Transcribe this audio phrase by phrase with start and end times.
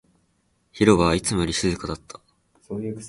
[0.71, 2.19] 広場はいつもよりも静かだった